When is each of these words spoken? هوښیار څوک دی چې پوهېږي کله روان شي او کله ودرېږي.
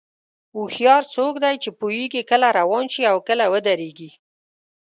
هوښیار 0.55 1.03
څوک 1.15 1.33
دی 1.43 1.55
چې 1.63 1.69
پوهېږي 1.79 2.21
کله 2.31 2.47
روان 2.59 2.85
شي 2.93 3.01
او 3.11 3.17
کله 3.27 3.45
ودرېږي. 3.53 4.09